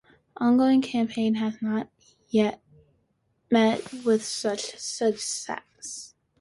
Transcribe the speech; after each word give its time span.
The 0.35 0.43
ongoing 0.45 0.81
campaign 0.81 1.35
has 1.35 1.61
not 1.61 1.87
met 2.33 3.93
with 4.03 4.41
much 4.43 4.75
success. 4.79 6.15